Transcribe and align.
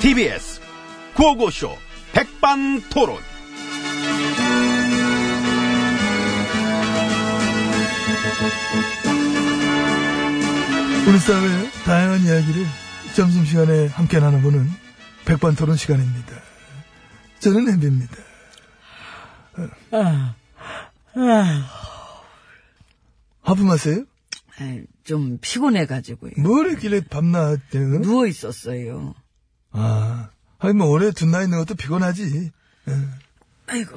TBS 0.00 0.60
구호고쇼 1.14 1.76
백반토론. 2.14 3.18
우리 11.06 11.18
사회의 11.18 11.70
다양한 11.84 12.20
이야기를 12.20 12.66
점심시간에 13.14 13.88
함께 13.88 14.18
나눠보는 14.20 14.66
백반토론 15.26 15.76
시간입니다. 15.76 16.32
저는 17.40 17.68
엠비입니다. 17.68 18.16
하품하세요? 23.42 24.04
아이, 24.60 24.82
좀 25.04 25.38
피곤해가지고요. 25.42 26.32
뭘 26.38 26.70
했길래 26.70 27.02
밤낮 27.10 27.54
어? 27.74 27.78
누워 28.00 28.26
있었어요. 28.26 29.14
아, 29.72 30.30
아니 30.58 30.74
뭐 30.74 30.88
오래 30.88 31.10
둔나 31.10 31.42
있는 31.42 31.58
것도 31.58 31.74
피곤하지. 31.74 32.50
아이고. 33.66 33.96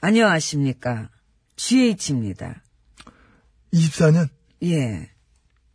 안녕하십니까. 0.00 1.08
GH입니다. 1.56 2.62
24년 3.72 4.28
예, 4.64 5.10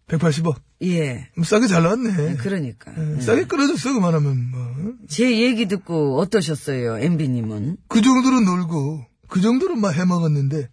180억. 0.08 0.62
예. 0.84 1.30
뭐 1.36 1.44
싸게 1.44 1.68
잘 1.68 1.82
나왔네. 1.84 2.36
그러니까. 2.36 2.94
예, 2.98 3.22
싸게 3.22 3.46
끌어줬어 3.46 3.94
그만하면 3.94 4.52
뭐. 4.52 4.94
제 5.08 5.42
얘기 5.42 5.68
듣고 5.68 6.20
어떠셨어요, 6.20 7.00
MB님은? 7.00 7.78
그 7.88 8.02
정도로 8.02 8.42
놀고 8.42 9.06
그 9.28 9.42
정도로 9.42 9.76
막 9.76 9.96
해먹었는데 9.96 10.70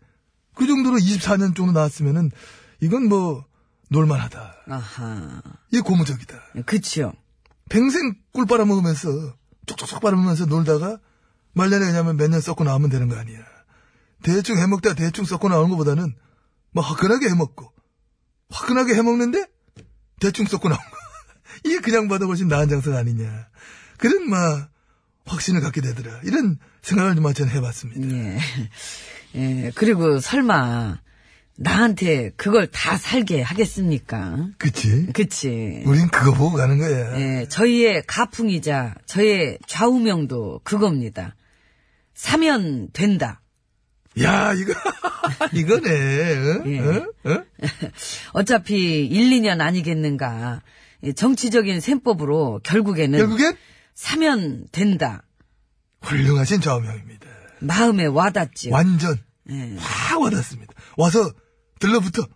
그 0.55 0.67
정도로 0.67 0.99
24년 0.99 1.57
정도 1.57 1.73
나왔으면은 1.73 2.31
이건 2.81 3.09
뭐 3.09 3.45
놀만하다. 3.89 4.55
아하. 4.69 5.43
이게 5.71 5.81
고무적이다. 5.81 6.37
그쵸. 6.67 7.13
평생 7.69 8.15
꿀 8.33 8.47
빨아먹으면서 8.47 9.37
쪽쪽쪽 9.67 10.01
빨아먹으면서 10.01 10.47
놀다가 10.47 10.99
말년에 11.53 11.87
그냥 11.87 12.17
몇년 12.17 12.41
썩고 12.41 12.65
나오면 12.65 12.91
되는 12.91 13.09
거 13.09 13.17
아니야. 13.17 13.39
대충 14.23 14.59
해먹다 14.59 14.95
대충 14.95 15.25
썩고 15.25 15.49
나오는 15.49 15.71
것보다는 15.71 16.15
뭐 16.73 16.83
화끈하게 16.83 17.29
해먹고 17.31 17.73
화끈하게 18.51 18.95
해먹는데 18.95 19.47
대충 20.21 20.47
썩고 20.47 20.69
나온 20.69 20.79
거. 20.79 20.97
이게 21.65 21.81
그냥 21.81 22.09
봐도 22.09 22.27
훨씬 22.27 22.49
나은 22.49 22.69
장사가 22.69 22.99
아니냐. 22.99 23.49
그런 23.99 24.29
막 24.29 24.71
확신을 25.27 25.61
갖게 25.61 25.81
되더라. 25.81 26.21
이런 26.25 26.59
생각을 26.83 27.15
좀 27.15 27.33
저는 27.33 27.53
해봤습니다. 27.53 28.17
예. 28.17 28.39
예, 29.37 29.73
그리고 29.75 30.21
설마, 30.21 30.99
나한테 31.57 32.31
그걸 32.37 32.67
다 32.67 32.97
살게 32.97 33.41
하겠습니까? 33.43 34.49
그치? 34.59 35.07
그치. 35.13 35.83
우린 35.87 36.09
그거 36.09 36.33
보고 36.33 36.57
가는 36.57 36.79
거야. 36.79 37.19
예, 37.21 37.47
저희의 37.49 38.03
가풍이자 38.07 38.95
저의 39.07 39.59
좌우명도 39.67 40.61
그겁니다. 40.65 41.37
사면 42.15 42.89
된다. 42.93 43.41
야, 44.23 44.53
이거, 44.53 44.73
이거네. 45.53 45.91
어? 45.91 46.63
예. 46.67 46.79
어? 46.81 47.07
어? 47.25 47.45
어차피 48.33 49.07
1, 49.07 49.31
2년 49.31 49.61
아니겠는가. 49.61 50.63
이 51.03 51.13
정치적인 51.15 51.81
셈법으로 51.81 52.61
결국에는 52.63 53.19
결국엔 53.19 53.57
사면 53.95 54.67
된다. 54.73 55.23
훌륭하신 56.03 56.61
좌우명입니다. 56.61 57.27
마음에 57.61 58.07
와닿지요. 58.07 58.73
완전 58.73 59.19
예. 59.51 59.75
확 59.79 60.21
와닿습니다. 60.21 60.73
와서 60.97 61.31
들러붙어. 61.81 62.27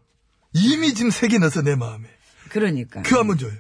이미 0.55 0.95
지금 0.95 1.11
색이 1.11 1.39
나서 1.39 1.63
내 1.63 1.75
마음에. 1.77 2.07
그러니까. 2.51 3.03
큐 3.03 3.17
한번 3.19 3.39
줘요. 3.39 3.53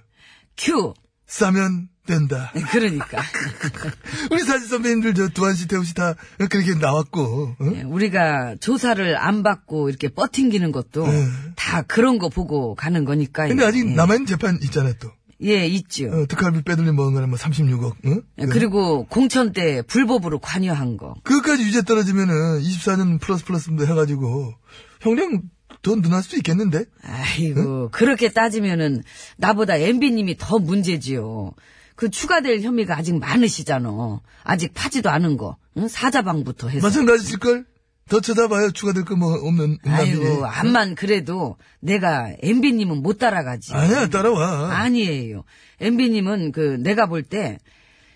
큐. 0.56 0.94
싸면 1.26 1.88
된다. 2.06 2.50
그러니까. 2.70 3.22
우리 4.32 4.42
사진 4.42 4.66
선배님들 4.66 5.12
저 5.14 5.28
두한 5.28 5.54
씨, 5.54 5.68
태우 5.68 5.84
씨 5.84 5.92
다 5.92 6.14
그렇게 6.38 6.74
나왔고. 6.74 7.56
어? 7.60 7.72
예, 7.74 7.82
우리가 7.82 8.56
조사를 8.60 9.16
안 9.18 9.42
받고 9.42 9.90
이렇게 9.90 10.08
버팅기는 10.08 10.72
것도 10.72 11.06
예. 11.06 11.26
다 11.54 11.82
그런 11.82 12.18
거 12.18 12.30
보고 12.30 12.74
가는 12.74 13.04
거니까요. 13.04 13.48
근데 13.48 13.64
아직 13.64 13.86
예. 13.86 13.94
남아있는 13.94 14.26
재판 14.26 14.58
있잖아요, 14.62 14.94
또. 15.00 15.10
예, 15.42 15.66
있죠. 15.66 16.06
어, 16.08 16.26
특활비 16.26 16.62
빼돌림 16.62 16.96
먹은 16.96 17.12
거는 17.12 17.28
뭐 17.28 17.38
36억, 17.38 17.94
응? 18.06 18.22
예, 18.38 18.46
그리고 18.46 19.04
공천 19.06 19.52
때 19.52 19.82
불법으로 19.82 20.38
관여한 20.40 20.96
거. 20.96 21.14
그것까지 21.24 21.62
유죄 21.62 21.82
떨어지면은 21.82 22.60
24년 22.60 23.20
플러스 23.20 23.44
플러스 23.44 23.70
해가지고 23.70 24.54
형량 25.02 25.42
더 25.82 25.94
늘어날 25.96 26.22
수도 26.22 26.36
있겠는데? 26.36 26.84
아이고, 27.02 27.88
그렇게 27.90 28.28
따지면은 28.30 29.02
나보다 29.36 29.76
MB님이 29.76 30.36
더 30.38 30.58
문제지요. 30.58 31.52
그 31.94 32.10
추가될 32.10 32.60
혐의가 32.62 32.96
아직 32.96 33.16
많으시잖아. 33.18 34.20
아직 34.44 34.72
파지도 34.74 35.10
않은 35.10 35.36
거. 35.36 35.56
응? 35.76 35.88
사자방부터 35.88 36.68
해서. 36.68 36.86
마찬가지일걸? 36.86 37.64
더 38.08 38.20
쳐다봐요. 38.20 38.70
추가될 38.70 39.04
거 39.04 39.16
뭐 39.16 39.34
없는 39.34 39.78
음란비리. 39.84 40.26
아이고, 40.26 40.46
암만 40.46 40.94
그래도 40.94 41.56
내가 41.80 42.32
MB님은 42.42 43.02
못 43.02 43.18
따라가지. 43.18 43.74
아니야, 43.74 44.08
따라와. 44.08 44.72
아니에요. 44.78 45.44
MB님은 45.80 46.52
그 46.52 46.78
내가 46.80 47.06
볼 47.06 47.22
때 47.24 47.58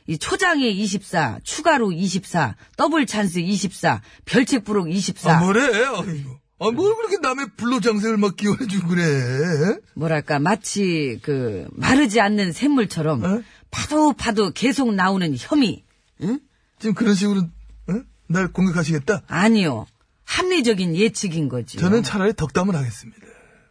이 0.08 0.18
초장에 0.18 0.66
24, 0.68 1.38
추가로 1.44 1.92
24, 1.92 2.56
더블 2.76 3.06
찬스 3.06 3.38
24, 3.38 4.02
별책 4.24 4.64
부록 4.64 4.90
24. 4.90 5.36
아, 5.36 5.40
뭐래? 5.40 5.60
아이고. 5.62 6.40
아, 6.62 6.70
뭘 6.70 6.94
그렇게 6.96 7.16
남의 7.18 7.46
불로 7.56 7.80
장생을 7.80 8.16
막 8.16 8.36
기원해주고 8.36 8.88
그래? 8.88 9.76
뭐랄까 9.94 10.38
마치 10.38 11.18
그 11.22 11.66
마르지 11.72 12.20
않는 12.20 12.52
샘물처럼 12.52 13.24
어? 13.24 13.42
파도 13.70 14.12
파도 14.12 14.52
계속 14.52 14.94
나오는 14.94 15.34
혐의. 15.36 15.84
응? 16.22 16.38
지금 16.78 16.94
그런 16.94 17.14
식으로, 17.14 17.40
어? 17.40 17.92
날 18.28 18.52
공격하시겠다? 18.52 19.22
아니요. 19.26 19.86
합리적인 20.24 20.94
예측인 20.96 21.48
거지. 21.48 21.78
저는 21.78 22.02
차라리 22.02 22.32
덕담을 22.34 22.74
하겠습니다. 22.76 23.20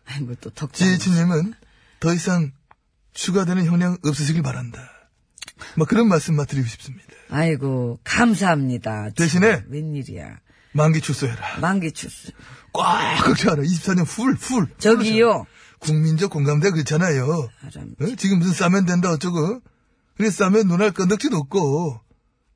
아이고 0.06 0.36
또 0.42 0.50
덕담. 0.50 0.74
지혜진님은 0.76 1.54
더 2.00 2.14
이상 2.14 2.52
추가되는 3.14 3.66
형량 3.66 3.98
없으시길 4.06 4.42
바란다. 4.42 4.80
뭐 5.78 5.86
그런 5.86 6.08
말씀 6.08 6.36
만 6.36 6.46
드리고 6.46 6.68
싶습니다. 6.68 7.06
아이고 7.30 8.00
감사합니다. 8.04 9.04
참, 9.04 9.14
대신에 9.16 9.64
웬일이야. 9.70 10.40
만기 10.74 11.02
출소해라. 11.02 11.60
만기 11.60 11.92
출소. 11.92 12.32
꽉 12.74 13.24
긁혀라. 13.26 13.64
24년 13.64 14.06
풀, 14.06 14.36
풀. 14.36 14.68
저기요. 14.78 15.46
국민적 15.80 16.30
공감대 16.32 16.72
그렇잖아요. 16.72 17.26
어? 17.26 18.16
지금 18.18 18.40
무슨 18.40 18.54
싸면 18.54 18.86
된다 18.86 19.12
어쩌고. 19.12 19.62
그래 20.16 20.30
싸면 20.30 20.68
눈알 20.68 20.92
건덕지도 20.92 21.36
없고. 21.38 22.00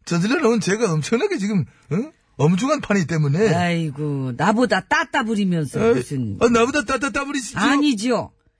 저질러 0.05 0.39
놓은 0.41 0.59
죄가 0.59 0.93
엄청나게 0.93 1.37
지금 1.37 1.65
어? 1.91 1.95
엄중한 2.37 2.81
판이기 2.81 3.07
때문에. 3.07 3.53
아이고 3.53 4.33
나보다 4.37 4.81
따따 4.81 5.23
부리면서 5.23 5.79
어, 5.83 5.93
무슨 5.95 6.37
어, 6.39 6.49
나보다 6.49 6.83
따따 6.83 7.09
따부리시죠? 7.09 7.57
아니지요. 7.57 8.31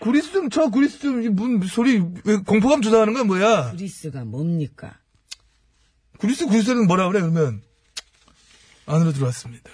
구리스 0.00 0.32
좀 0.32 0.50
쳐, 0.50 0.70
구리스 0.70 0.98
좀, 0.98 1.22
이 1.22 1.28
문, 1.28 1.62
소리, 1.66 2.02
왜 2.24 2.36
공포감 2.36 2.82
조장하는 2.82 3.12
거야, 3.12 3.24
뭐야? 3.24 3.70
그리스가 3.72 4.24
뭡니까? 4.24 4.98
구리스, 6.18 6.46
구리스는 6.46 6.86
뭐라 6.86 7.08
그래, 7.08 7.20
그러면? 7.20 7.62
안으로 8.86 9.12
들어왔습니다. 9.12 9.70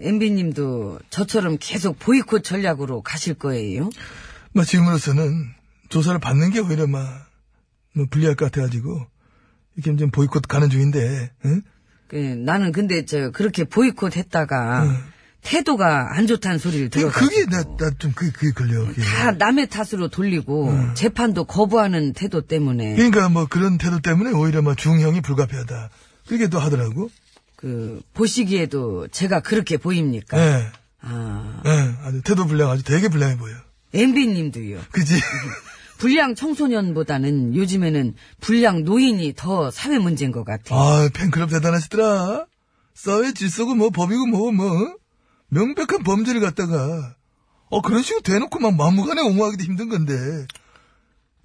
MB님도 0.00 0.98
저처럼 1.10 1.58
계속 1.60 1.98
보이콧 1.98 2.42
전략으로 2.42 3.02
가실 3.02 3.34
거예요? 3.34 3.90
뭐 4.52 4.64
지금으로서는 4.64 5.54
조사를 5.90 6.18
받는 6.18 6.50
게 6.50 6.60
오히려 6.60 6.86
막, 6.86 7.26
뭐 7.94 8.06
불리할 8.10 8.34
것 8.34 8.46
같아가지고, 8.46 9.06
이렇게 9.76 9.96
좀 9.96 10.10
보이콧 10.10 10.48
가는 10.48 10.70
중인데, 10.70 11.30
응? 11.44 11.62
그, 12.08 12.16
나는 12.16 12.72
근데 12.72 13.04
저 13.04 13.30
그렇게 13.30 13.64
보이콧 13.64 14.16
했다가 14.16 14.84
태도가 15.44 16.16
안 16.16 16.26
좋다는 16.26 16.58
소리를 16.58 16.88
그- 16.90 16.98
들어서 17.00 17.18
그게 17.20 17.44
나, 17.46 17.62
나 17.76 17.90
좀, 17.98 18.12
그게, 18.12 18.32
그게 18.32 18.50
걸려. 18.52 18.84
그게. 18.86 19.02
다 19.02 19.30
남의 19.32 19.68
탓으로 19.68 20.08
돌리고 20.08 20.72
재판도 20.94 21.44
거부하는 21.44 22.12
태도 22.14 22.40
때문에 22.40 22.96
그러니까 22.96 23.28
뭐 23.28 23.46
그런 23.46 23.78
태도 23.78 24.00
때문에 24.00 24.30
오히려 24.32 24.62
뭐 24.62 24.74
중형이 24.74 25.20
불가피하다. 25.20 25.90
그렇게 26.26 26.48
또 26.48 26.58
하더라고. 26.58 27.10
그 27.56 28.00
보시기에도 28.14 29.06
제가 29.08 29.40
그렇게 29.40 29.76
보입니까? 29.76 30.38
예. 30.38 30.66
아, 31.02 31.62
예, 31.66 31.94
아주 32.02 32.22
태도 32.22 32.46
불량 32.46 32.70
아주 32.70 32.82
되게 32.82 33.08
불량해 33.08 33.36
보여. 33.36 33.54
MB님도요. 33.92 34.80
그지? 34.90 35.14
불량 35.98 36.34
청소년보다는 36.34 37.54
요즘에는 37.54 38.14
불량 38.40 38.84
노인이 38.84 39.34
더 39.36 39.70
사회 39.70 39.98
문제인 39.98 40.32
것 40.32 40.44
같아요. 40.44 40.78
아, 40.78 41.08
팬클럽 41.12 41.50
대단하시더라. 41.50 42.46
사회 42.94 43.32
질서고 43.32 43.74
뭐 43.74 43.90
법이고 43.90 44.26
뭐, 44.26 44.50
뭐, 44.52 44.96
명백한 45.48 46.02
범죄를 46.04 46.40
갖다가, 46.40 47.16
어, 47.70 47.80
그런 47.80 48.02
식으로 48.02 48.22
대놓고 48.22 48.58
막 48.60 48.74
막무가내 48.74 49.20
옹호하기도 49.20 49.64
힘든 49.64 49.88
건데. 49.88 50.14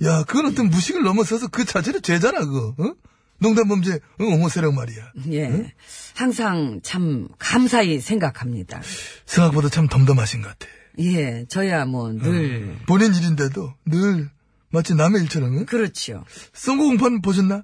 야, 0.04 0.24
그건 0.24 0.48
어떤 0.48 0.70
무식을 0.70 1.04
넘어서서 1.04 1.50
그 1.50 1.66
자체로 1.66 2.00
죄잖아, 2.00 2.40
그거. 2.40 2.76
어? 2.78 2.94
농담 3.40 3.68
범죄, 3.68 4.00
응, 4.20 4.34
옹호 4.34 4.50
세력 4.50 4.74
말이야. 4.74 5.14
예. 5.32 5.74
항상 6.16 6.82
참 6.84 7.28
감사히 7.38 8.00
생각합니다. 8.00 8.82
생각보다 9.26 9.70
참 9.70 9.88
덤덤하신 9.88 10.42
것 10.42 10.50
같아. 10.50 10.68
예, 11.00 11.46
저야 11.48 11.86
뭐늘 11.86 12.78
본인 12.86 13.14
일인데도 13.14 13.74
늘 13.86 14.30
마치 14.70 14.94
남의 14.94 15.24
일처럼, 15.24 15.58
응? 15.58 15.66
그렇죠. 15.66 16.26
선거 16.54 16.84
공판 16.84 17.22
보셨나? 17.22 17.64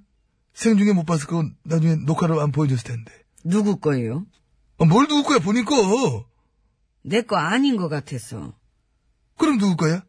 생중에 0.53 0.93
못 0.93 1.03
봐서 1.03 1.27
그거 1.27 1.45
나중에 1.63 1.95
녹화로 2.05 2.39
안 2.41 2.51
보여줬을 2.53 2.83
텐데. 2.85 3.11
누구 3.43 3.77
거예요? 3.77 4.25
아, 4.77 4.85
뭘 4.85 5.07
누구 5.07 5.23
거야, 5.23 5.39
본인 5.39 5.65
거. 5.65 6.25
내 7.01 7.21
거 7.21 7.37
아닌 7.37 7.77
것 7.77 7.87
같아서. 7.87 8.53
그럼 9.37 9.57
누구 9.57 9.75
거야? 9.77 10.03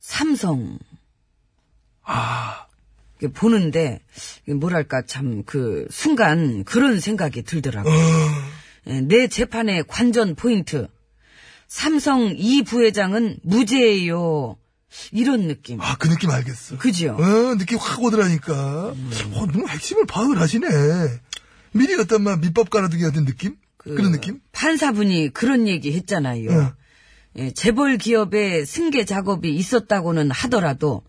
삼성. 0.00 0.78
아. 2.02 2.66
보는데, 3.34 4.00
뭐랄까, 4.48 5.02
참, 5.06 5.44
그, 5.44 5.86
순간 5.90 6.64
그런 6.64 6.98
생각이 6.98 7.42
들더라고요. 7.42 7.94
예, 8.88 9.00
내 9.00 9.28
재판의 9.28 9.84
관전 9.86 10.34
포인트. 10.34 10.88
삼성 11.68 12.34
이 12.36 12.62
부회장은 12.64 13.38
무죄예요. 13.44 14.56
이런 15.12 15.46
느낌. 15.46 15.80
아, 15.80 15.96
그 15.96 16.08
느낌 16.08 16.30
알겠어. 16.30 16.78
그죠? 16.78 17.16
어, 17.16 17.54
느낌 17.56 17.78
확 17.78 18.02
오더라니까. 18.02 18.88
어, 18.88 18.94
너무 19.46 19.68
핵심을 19.68 20.04
파악을 20.06 20.40
하시네. 20.40 20.66
미리 21.72 21.94
어떤 21.94 22.22
막 22.22 22.40
밑밥 22.40 22.70
깔아두기 22.70 23.02
같은 23.02 23.24
느낌? 23.24 23.56
그, 23.76 23.90
런 23.90 24.12
느낌? 24.12 24.40
판사분이 24.52 25.30
그런 25.32 25.66
얘기 25.66 25.92
했잖아요. 25.92 26.50
어. 26.50 26.74
예, 27.36 27.50
재벌 27.50 27.96
기업의 27.96 28.66
승계 28.66 29.04
작업이 29.04 29.54
있었다고는 29.54 30.30
하더라도 30.30 31.02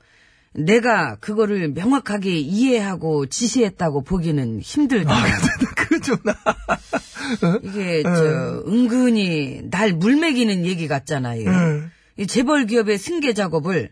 내가 0.53 1.15
그거를 1.15 1.69
명확하게 1.69 2.37
이해하고 2.37 3.25
지시했다고 3.25 4.03
보기는 4.03 4.59
힘들다. 4.61 5.13
아, 5.13 5.23
그거 5.75 5.99
좀 5.99 6.17
나. 6.23 6.35
이게 7.63 8.03
저 8.03 8.63
은근히 8.67 9.61
날 9.69 9.93
물먹이는 9.93 10.65
얘기 10.65 10.87
같잖아요. 10.87 11.49
응. 11.49 11.91
이 12.17 12.27
재벌 12.27 12.67
기업의 12.67 12.97
승계 12.99 13.33
작업을 13.33 13.91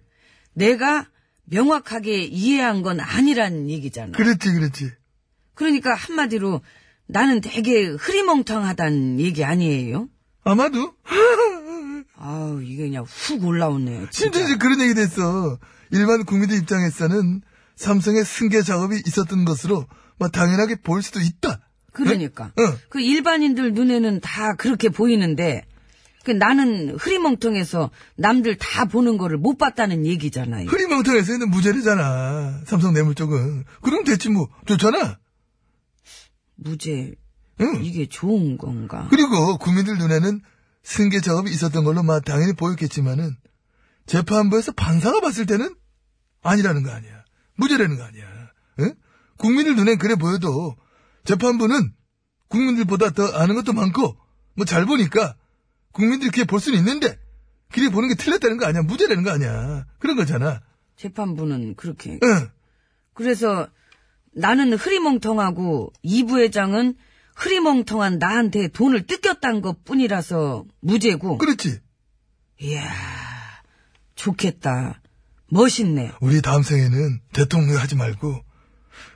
내가 0.53 1.07
명확하게 1.45 2.24
이해한 2.24 2.81
건 2.81 3.00
아니란 3.00 3.69
얘기잖아. 3.69 4.12
그렇지, 4.12 4.53
그렇지. 4.53 4.91
그러니까 5.56 5.94
한마디로 5.94 6.62
나는 7.07 7.42
되게 7.42 7.86
흐리멍텅하단 7.88 9.19
얘기 9.19 9.44
아니에요? 9.44 10.07
아마도? 10.44 10.94
아우 12.18 12.62
이게 12.62 12.83
그냥 12.83 13.03
훅 13.07 13.44
올라오네. 13.44 14.07
심지어 14.12 14.31
진짜. 14.31 14.39
이제 14.42 14.57
그런 14.57 14.80
얘기도 14.81 15.01
했어. 15.01 15.57
일반 15.92 16.24
국민들 16.24 16.57
입장에서는 16.57 17.42
삼성의 17.75 18.24
승계 18.25 18.62
작업이 18.62 19.01
있었던 19.06 19.44
것으로 19.45 19.88
뭐 20.18 20.30
당연하게 20.30 20.75
보일 20.75 21.01
수도 21.03 21.19
있다. 21.19 21.59
그러니까 21.94 22.51
응. 22.59 22.77
그 22.89 23.01
일반인들 23.01 23.74
눈에는 23.74 24.21
다 24.21 24.56
그렇게 24.56 24.89
보이는데 24.89 25.65
그 26.24 26.31
나는 26.31 26.95
흐리멍텅해서 26.98 27.89
남들 28.15 28.56
다 28.57 28.86
보는 28.86 29.18
거를 29.18 29.38
못 29.38 29.57
봤다는 29.57 30.06
얘기잖아요. 30.06 30.68
흐리멍텅해서 30.69 31.33
있는 31.33 31.50
무죄잖아. 31.50 32.62
삼성 32.65 32.94
뇌물 32.94 33.15
쪽은. 33.15 33.65
그럼 33.81 34.03
됐지 34.03 34.30
뭐. 34.30 34.48
좋잖아. 34.68 35.18
무죄 36.63 37.13
응. 37.59 37.83
이게 37.83 38.07
좋은 38.07 38.57
건가? 38.57 39.07
그리고 39.09 39.57
국민들 39.57 39.97
눈에는 39.97 40.41
승계 40.83 41.21
작업이 41.21 41.51
있었던 41.51 41.83
걸로 41.83 42.01
막 42.03 42.23
당연히 42.25 42.53
보였겠지만은 42.53 43.35
재판부에서 44.05 44.71
판사가 44.71 45.19
봤을 45.21 45.45
때는 45.45 45.75
아니라는 46.41 46.83
거 46.83 46.91
아니야. 46.91 47.23
무죄라는 47.55 47.97
거 47.97 48.03
아니야. 48.03 48.25
응? 48.79 48.93
국민들 49.37 49.75
눈엔 49.75 49.97
그래 49.97 50.15
보여도 50.15 50.75
재판부는 51.25 51.93
국민들보다 52.47 53.11
더 53.11 53.27
아는 53.37 53.55
것도 53.55 53.73
많고 53.73 54.17
뭐 54.55 54.65
잘 54.65 54.85
보니까 54.85 55.35
국민들이 55.91 56.29
그렇게 56.31 56.45
볼 56.47 56.59
수는 56.59 56.79
있는데 56.79 57.17
그렇게 57.71 57.91
보는 57.93 58.09
게 58.09 58.15
틀렸다는 58.15 58.57
거 58.57 58.65
아니야. 58.65 58.81
무죄라는 58.83 59.23
거 59.23 59.31
아니야. 59.31 59.85
그런 59.99 60.15
거잖아. 60.15 60.61
재판부는 60.97 61.75
그렇게. 61.75 62.19
응. 62.23 62.49
그래서 63.13 63.67
나는 64.33 64.73
흐리멍텅하고 64.73 65.91
이 66.03 66.23
부회장은 66.23 66.95
흐리멍텅한 67.35 68.19
나한테 68.19 68.67
돈을 68.69 69.07
뜯겼단 69.07 69.61
것 69.61 69.83
뿐이라서 69.83 70.65
무죄고. 70.81 71.37
그렇지. 71.37 71.79
이야, 72.61 72.91
좋겠다. 74.15 75.01
멋있네. 75.49 76.11
우리 76.21 76.41
다음 76.41 76.63
생에는 76.63 77.19
대통령 77.33 77.77
하지 77.77 77.95
말고 77.95 78.41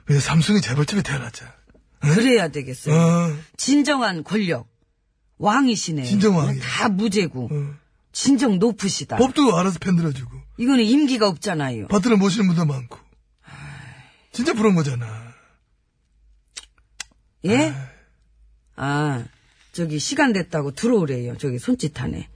그냥 0.06 0.22
삼성의 0.22 0.62
재벌집에 0.62 1.02
태어나자. 1.02 1.54
그래야 2.00 2.50
되겠어요. 2.50 2.96
어, 2.96 3.38
진정한 3.58 4.24
권력. 4.24 4.68
왕이시네. 5.38 6.04
진정 6.04 6.38
왕이야. 6.38 6.62
다 6.62 6.90
무죄고. 6.90 7.50
어. 7.52 7.74
진정 8.12 8.60
높으시다. 8.60 9.18
법도 9.18 9.58
알아서 9.58 9.78
편들어주고 9.80 10.32
이거는 10.58 10.84
임기가 10.86 11.28
없잖아요. 11.28 11.88
받들어 11.88 12.16
모시는 12.18 12.48
분도 12.48 12.66
많고. 12.66 12.98
진짜 14.36 14.54
부러운 14.54 14.76
거잖아. 14.76 15.34
예? 17.46 17.74
아, 18.76 19.24
저기 19.72 19.98
시간 19.98 20.34
됐다고 20.34 20.72
들어오래요. 20.72 21.38
저기 21.38 21.58
손짓하네. 21.58 22.28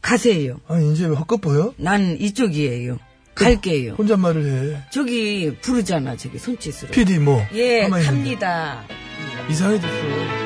가세요. 0.00 0.58
아니, 0.66 0.90
이제 0.94 1.04
왜 1.04 1.14
헛것 1.14 1.42
보여? 1.42 1.74
난 1.76 2.16
이쪽이에요. 2.18 2.98
갈게요. 3.34 3.92
혼잣말을 3.94 4.46
해. 4.46 4.82
저기 4.90 5.54
부르잖아. 5.60 6.16
저기 6.16 6.38
손짓으로. 6.38 6.92
PD 6.92 7.18
뭐. 7.18 7.42
예. 7.52 7.88
갑니다. 7.88 8.82
이상해졌어. 9.50 10.43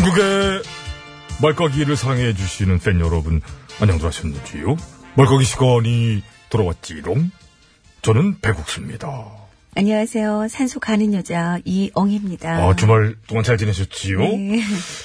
전국의 0.00 0.62
말까기를 1.40 1.96
사랑해 1.96 2.34
주시는 2.34 2.80
팬 2.80 3.00
여러분 3.00 3.40
안녕들 3.80 4.06
하셨는지요? 4.06 4.76
말까기 5.16 5.44
시간이 5.44 6.22
돌아왔지롱. 6.50 7.30
저는 8.02 8.40
배국수입니다. 8.42 9.08
안녕하세요. 9.74 10.48
산소 10.50 10.80
가는 10.80 11.14
여자 11.14 11.58
이엉입니다. 11.64 12.56
아, 12.68 12.76
주말 12.76 13.14
동안 13.26 13.42
잘 13.42 13.56
지내셨지요? 13.56 14.18
네. 14.20 14.60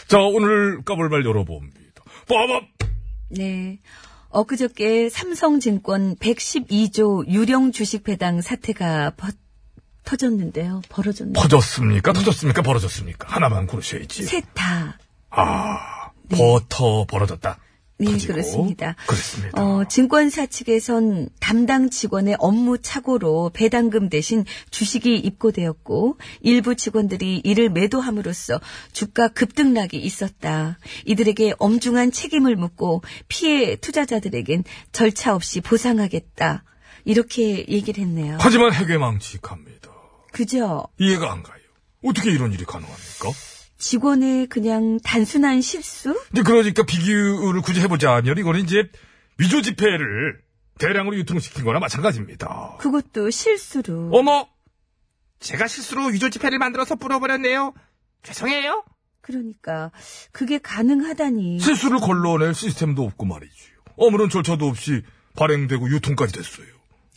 자, 0.09 0.19
오늘 0.19 0.83
까불말 0.83 1.23
열어봅니다. 1.25 2.03
빠밤! 2.27 2.67
네. 3.29 3.79
엊그저께 4.29 5.07
삼성증권 5.09 6.17
112조 6.17 7.27
유령 7.29 7.71
주식 7.71 8.03
배당 8.03 8.41
사태가 8.41 9.11
버- 9.15 9.29
터졌는데요. 10.03 10.81
벌어졌네요. 10.89 11.33
퍼졌습니까? 11.33 12.13
터졌습니까? 12.13 12.61
벌어졌습니까? 12.61 13.27
하나만 13.29 13.67
고르셔야지. 13.67 14.23
셋 14.23 14.43
다. 14.53 14.97
아, 15.29 16.11
버터 16.29 17.05
벌어졌다. 17.05 17.57
네, 18.01 18.11
터지고. 18.13 18.33
그렇습니다. 18.33 18.95
그렇습니다. 19.05 19.61
어, 19.63 19.83
증권사 19.87 20.47
측에선 20.47 21.29
담당 21.39 21.91
직원의 21.91 22.35
업무 22.39 22.79
착오로 22.79 23.51
배당금 23.53 24.09
대신 24.09 24.43
주식이 24.71 25.17
입고되었고 25.17 26.17
일부 26.41 26.75
직원들이 26.75 27.41
이를 27.43 27.69
매도함으로써 27.69 28.59
주가 28.91 29.27
급등락이 29.27 29.97
있었다. 29.97 30.79
이들에게 31.05 31.53
엄중한 31.59 32.11
책임을 32.11 32.55
묻고 32.55 33.03
피해 33.27 33.75
투자자들에겐 33.75 34.63
절차 34.91 35.35
없이 35.35 35.61
보상하겠다. 35.61 36.63
이렇게 37.05 37.65
얘기를 37.67 38.03
했네요. 38.03 38.37
하지만 38.41 38.73
해괴망측합니다. 38.73 39.90
그죠? 40.31 40.87
이해가 40.97 41.31
안 41.31 41.43
가요. 41.43 41.61
어떻게 42.03 42.31
이런 42.31 42.51
일이 42.53 42.65
가능합니까? 42.65 43.29
직원의 43.77 44.47
그냥 44.47 44.99
단순한 45.03 45.61
실수? 45.61 46.19
이제 46.31 46.43
그러니까 46.43 46.83
비교를 46.83 47.61
굳이 47.61 47.81
해보자면 47.81 48.37
이거는 48.37 48.61
이제 48.61 48.89
위조 49.37 49.61
지폐를 49.61 50.41
대량으로 50.79 51.15
유통시킨 51.17 51.63
거나 51.63 51.79
마찬가지입니다. 51.79 52.77
그것도 52.79 53.29
실수로. 53.29 54.09
어머! 54.13 54.47
제가 55.39 55.67
실수로 55.67 56.07
위조 56.07 56.29
지폐를 56.29 56.59
만들어서 56.59 56.95
뿌려버렸네요. 56.95 57.73
죄송해요. 58.23 58.83
그러니까 59.21 59.91
그게 60.31 60.57
가능하다니. 60.59 61.59
실수를 61.59 61.99
걸러낼 61.99 62.53
시스템도 62.53 63.03
없고 63.03 63.25
말이지요. 63.25 63.75
아무런 63.99 64.29
절차도 64.29 64.67
없이 64.67 65.01
발행되고 65.35 65.89
유통까지 65.89 66.33
됐어요. 66.33 66.67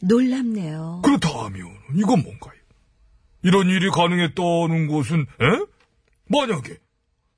놀랍네요. 0.03 1.03
그렇다면 1.05 1.71
이건 1.95 2.23
뭔가요? 2.23 2.54
이런 3.45 3.69
일이 3.69 3.91
가능했다는 3.91 4.89
것은 4.89 5.21
에? 5.21 5.67
만약에 6.29 6.79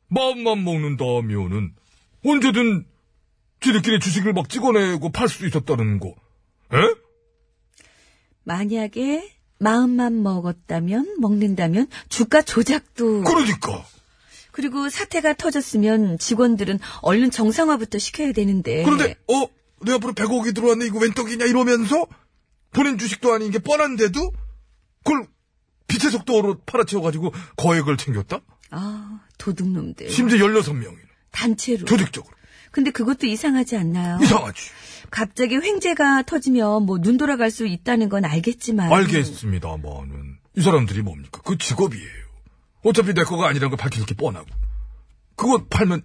마음만 0.08 0.64
먹는다면은 0.64 1.74
언제든 2.24 2.86
지들끼리 3.60 3.98
주식을 3.98 4.32
막 4.32 4.48
찍어내고 4.48 5.10
팔수 5.10 5.46
있었다는 5.46 5.98
거. 5.98 6.08
에? 6.72 6.76
만약에 8.44 9.28
마음만 9.58 10.22
먹었다면 10.22 11.16
먹는다면 11.18 11.88
주가 12.08 12.40
조작도 12.42 13.24
그러니까 13.24 13.84
그리고 14.52 14.88
사태가 14.88 15.34
터졌으면 15.34 16.18
직원들은 16.18 16.78
얼른 17.02 17.30
정상화부터 17.30 17.98
시켜야 17.98 18.32
되는데 18.32 18.84
그런데 18.84 19.16
어? 19.28 19.48
내 19.84 19.92
앞으로 19.92 20.12
100억이 20.12 20.54
들어왔네 20.54 20.86
이거 20.86 20.98
웬 21.00 21.12
떡이냐 21.12 21.46
이러면서 21.46 22.06
본인 22.72 22.96
주식도 22.96 23.32
아닌 23.32 23.50
게 23.50 23.58
뻔한데도 23.58 24.32
그걸 25.04 25.26
빛의 25.88 26.10
속도로 26.12 26.60
팔아채워가지고 26.66 27.32
거액을 27.56 27.96
챙겼다? 27.96 28.40
아 28.70 29.20
도둑놈들 29.38 30.10
심지어 30.10 30.38
16명이나 30.46 30.96
단체로 31.30 31.84
조직적으로 31.84 32.34
근데 32.72 32.90
그것도 32.90 33.26
이상하지 33.26 33.76
않나요? 33.76 34.18
이상하지 34.22 34.70
갑자기 35.10 35.54
횡재가 35.56 36.22
터지면 36.22 36.82
뭐 36.84 36.98
눈 36.98 37.16
돌아갈 37.16 37.50
수 37.50 37.66
있다는 37.66 38.08
건 38.08 38.24
알겠지만 38.24 38.92
알겠습니다만은 38.92 40.38
이 40.56 40.60
사람들이 40.62 41.02
뭡니까? 41.02 41.40
그 41.44 41.56
직업이에요. 41.58 42.26
어차피 42.82 43.14
내 43.14 43.22
거가 43.24 43.48
아니라는 43.48 43.70
걸 43.70 43.76
밝힐 43.78 44.04
게 44.06 44.14
뻔하고 44.14 44.46
그거 45.36 45.64
팔면 45.68 46.02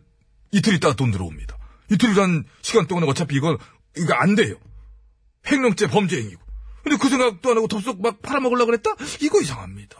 이틀 0.51 0.73
있다가 0.75 0.95
돈 0.95 1.11
들어옵니다. 1.11 1.57
이틀이란 1.89 2.43
시간 2.61 2.87
동안에 2.87 3.07
어차피 3.07 3.35
이건 3.35 3.57
이거 3.97 4.13
안 4.13 4.35
돼요. 4.35 4.55
횡령죄 5.49 5.87
범죄 5.87 6.17
행위고. 6.17 6.41
근데 6.83 6.97
그 6.97 7.09
생각도 7.09 7.51
안 7.51 7.57
하고 7.57 7.67
덥석 7.67 8.01
막 8.01 8.21
팔아먹으려고 8.21 8.67
그랬다? 8.67 8.95
이거 9.21 9.41
이상합니다. 9.41 9.97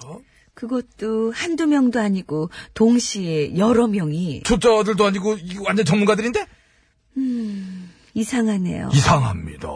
그것도 0.54 1.32
한두 1.32 1.66
명도 1.66 2.00
아니고 2.00 2.50
동시에 2.74 3.58
여러 3.58 3.88
명이 3.88 4.44
초짜들도 4.44 5.06
아니고 5.06 5.38
이거 5.42 5.64
완전 5.66 5.86
전문가들인데? 5.86 6.46
이상하네요. 8.14 8.90
이상합니다. 8.94 9.70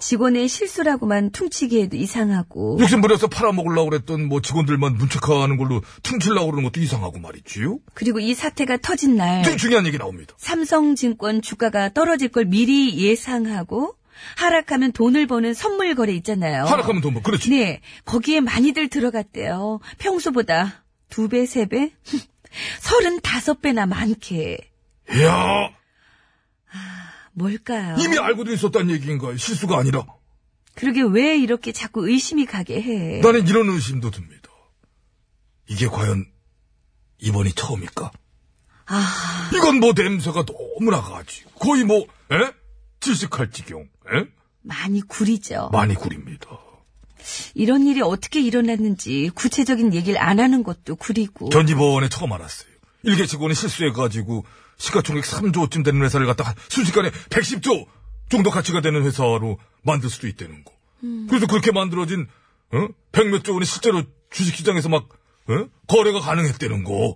직원의 0.00 0.46
실수라고만 0.48 1.30
퉁치기에도 1.30 1.96
이상하고 1.96 2.78
욕심 2.80 3.00
부려서 3.00 3.26
팔아먹으려고 3.26 3.90
그랬던 3.90 4.28
뭐 4.28 4.40
직원들만 4.40 4.96
문책하는 4.96 5.56
걸로 5.56 5.82
퉁치려고 6.02 6.46
그러는 6.46 6.64
것도 6.64 6.80
이상하고 6.80 7.18
말이지요. 7.18 7.78
그리고 7.94 8.20
이 8.20 8.34
사태가 8.34 8.76
터진 8.76 9.16
날 9.16 9.42
되게 9.42 9.56
중요한 9.56 9.86
얘기 9.86 9.98
나옵니다. 9.98 10.34
삼성증권 10.38 11.42
주가가 11.42 11.92
떨어질 11.92 12.28
걸 12.28 12.44
미리 12.44 12.96
예상하고 12.98 13.94
하락하면 14.36 14.92
돈을 14.92 15.26
버는 15.26 15.54
선물 15.54 15.94
거래 15.94 16.12
있잖아요. 16.14 16.64
하락하면 16.64 17.00
돈 17.00 17.14
뭐, 17.14 17.22
그렇지. 17.22 17.50
네, 17.50 17.80
거기에 18.04 18.40
많이들 18.40 18.88
들어갔대요. 18.88 19.80
평소보다 19.98 20.84
두 21.08 21.28
배, 21.28 21.46
세 21.46 21.66
배? 21.66 21.92
서른다섯 22.80 23.60
배나 23.60 23.86
많게. 23.86 24.58
이야, 25.14 25.70
뭘까요? 27.32 27.96
이미 27.98 28.18
알고도 28.18 28.52
있었다는 28.52 28.90
얘기인가요? 28.94 29.36
실수가 29.36 29.78
아니라. 29.78 30.04
그러게 30.74 31.02
왜 31.02 31.36
이렇게 31.36 31.72
자꾸 31.72 32.08
의심이 32.08 32.46
가게 32.46 32.80
해? 32.80 33.20
나는 33.20 33.46
이런 33.48 33.68
의심도 33.68 34.10
듭니다. 34.10 34.48
이게 35.66 35.86
과연 35.86 36.26
이번이 37.18 37.52
처음일까? 37.52 38.10
아, 38.86 39.50
이건 39.54 39.80
뭐 39.80 39.92
냄새가 39.94 40.44
너무 40.46 40.90
나 40.90 41.02
가지고 41.02 41.50
거의 41.58 41.84
뭐 41.84 42.06
에? 42.32 42.52
질식할 43.00 43.50
지경 43.50 43.88
에? 44.12 44.26
많이 44.62 45.00
구리죠. 45.00 45.70
많이 45.72 45.94
구립니다. 45.94 46.46
이런 47.54 47.86
일이 47.86 48.00
어떻게 48.00 48.40
일어났는지 48.40 49.30
구체적인 49.34 49.92
얘기를 49.94 50.20
안 50.20 50.40
하는 50.40 50.62
것도 50.62 50.96
구리고. 50.96 51.50
전 51.50 51.68
이번에 51.68 52.08
처음 52.08 52.32
알았어요. 52.32 52.68
일개 53.02 53.26
직원이 53.26 53.54
실수해가지고 53.54 54.44
시가총액 54.76 55.24
3조쯤 55.24 55.84
되는 55.84 56.02
회사를 56.02 56.26
갖다가 56.26 56.54
순식간에 56.68 57.10
110조 57.10 57.86
정도 58.28 58.50
가치가 58.50 58.80
되는 58.80 59.02
회사로 59.04 59.58
만들 59.82 60.10
수도 60.10 60.26
있다는 60.28 60.64
거. 60.64 60.72
그래서 61.28 61.46
그렇게 61.46 61.70
만들어진 61.72 62.26
어? 62.72 62.88
백몇 63.12 63.44
조 63.44 63.54
원이 63.54 63.64
실제로 63.64 64.02
주식시장에서 64.30 64.88
막 64.88 65.08
어? 65.48 65.66
거래가 65.86 66.20
가능했다는 66.20 66.84
거. 66.84 67.14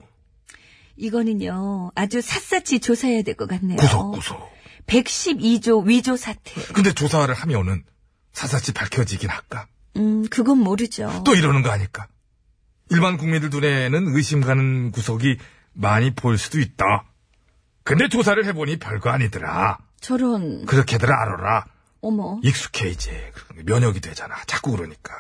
이거는요, 0.97 1.91
아주 1.95 2.21
샅샅이 2.21 2.81
조사해야 2.81 3.23
될 3.23 3.35
것 3.37 3.49
같네요. 3.49 3.77
구석구석. 3.77 4.53
112조 4.87 5.87
위조 5.87 6.17
사태. 6.17 6.61
근데 6.73 6.93
조사를 6.93 7.33
하면은 7.33 7.85
사사치 8.33 8.73
밝혀지긴 8.73 9.31
할까? 9.31 9.67
음, 9.97 10.27
그건 10.29 10.59
모르죠. 10.59 11.23
또 11.25 11.35
이러는 11.35 11.63
거 11.63 11.71
아닐까? 11.71 12.07
일반 12.91 13.17
국민들 13.17 13.51
눈에는 13.51 14.15
의심 14.15 14.41
가는 14.41 14.91
구석이 14.91 15.39
많이 15.73 16.15
보일 16.15 16.39
수도 16.39 16.59
있다. 16.61 17.05
근데 17.85 18.09
조사를 18.09 18.45
해보니 18.45 18.79
별거 18.79 19.11
아니더라. 19.11 19.79
저런, 20.01 20.67
그렇게들 20.67 21.13
알아라. 21.13 21.65
어머. 22.01 22.39
익숙해 22.43 22.89
이제. 22.89 23.33
면역이 23.65 24.01
되잖아. 24.01 24.35
자꾸 24.47 24.73
그러니까. 24.73 25.13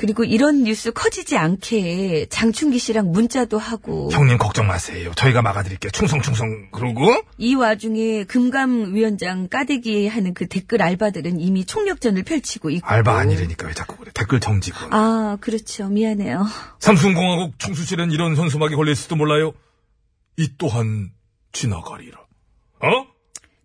그리고 0.00 0.24
이런 0.24 0.64
뉴스 0.64 0.92
커지지 0.92 1.36
않게 1.36 2.28
장충기 2.30 2.78
씨랑 2.78 3.12
문자도 3.12 3.58
하고. 3.58 4.08
형님 4.10 4.38
걱정 4.38 4.66
마세요. 4.66 5.12
저희가 5.14 5.42
막아드릴게요. 5.42 5.90
충성충성 5.90 6.70
그러고 6.72 7.04
이 7.36 7.54
와중에 7.54 8.24
금감위원장 8.24 9.48
까대기 9.48 10.08
하는 10.08 10.32
그 10.32 10.46
댓글 10.48 10.80
알바들은 10.80 11.38
이미 11.38 11.66
총력전을 11.66 12.22
펼치고 12.22 12.70
있고. 12.70 12.88
알바 12.88 13.14
아니라니까 13.14 13.66
왜 13.66 13.74
자꾸 13.74 13.98
그래. 13.98 14.10
댓글 14.14 14.40
정지군. 14.40 14.88
아, 14.90 15.36
그렇죠. 15.42 15.90
미안해요. 15.90 16.46
삼성공화국 16.78 17.58
총수실은 17.58 18.10
이런 18.10 18.36
현수막이 18.36 18.76
걸릴지도 18.76 19.16
몰라요. 19.16 19.52
이 20.38 20.48
또한 20.56 21.10
지나가리라. 21.52 22.20
어? 22.80 23.06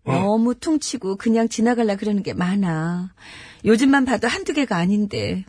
너무 0.04 0.54
퉁치고 0.54 1.16
그냥 1.16 1.48
지나갈라 1.48 1.96
그러는 1.96 2.22
게 2.22 2.34
많아. 2.34 3.14
요즘만 3.64 4.04
봐도 4.04 4.28
한두 4.28 4.52
개가 4.52 4.76
아닌데. 4.76 5.46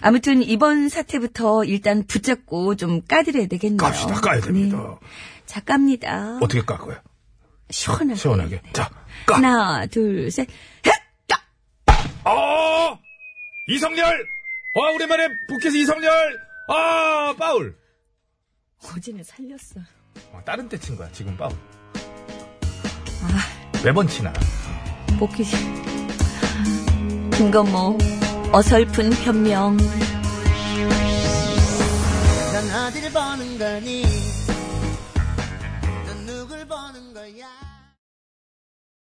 아무튼 0.00 0.42
이번 0.42 0.88
사태부터 0.88 1.64
일단 1.64 2.06
붙잡고 2.06 2.76
좀 2.76 3.02
까드려야 3.06 3.46
되겠네요. 3.46 3.76
깝시다. 3.78 4.20
까야 4.20 4.40
됩니다. 4.40 4.76
네. 5.00 5.06
자, 5.46 5.60
깝니다. 5.60 6.38
어떻게 6.42 6.62
까 6.62 6.76
거야? 6.78 7.00
시원하게. 7.70 8.14
시원하게. 8.14 8.62
자, 8.72 8.90
까. 9.26 9.36
하나, 9.36 9.86
둘, 9.86 10.30
셋. 10.30 10.46
아! 12.24 12.98
이성열! 13.68 14.04
아, 14.04 14.92
오랜만에 14.94 15.28
부캐스 15.48 15.76
이성열! 15.76 16.38
아, 16.68 17.34
파울! 17.38 17.76
어제는 18.82 19.22
살렸어. 19.22 19.80
어, 20.32 20.40
다른 20.44 20.68
때 20.68 20.76
친 20.78 20.96
거야, 20.96 21.08
지금 21.12 21.36
파울. 21.36 21.52
아, 23.22 23.82
매번 23.84 24.08
치나. 24.08 24.32
복귀. 25.20 25.44
김건모, 27.36 27.98
어설픈 28.52 29.10
변명. 29.10 29.76
넌 32.52 32.86
어디를 32.86 33.10
보는 33.12 33.58
거니? 33.58 34.02
넌 36.06 36.26
누굴 36.26 36.64
보는 36.66 37.12
거야? 37.12 37.46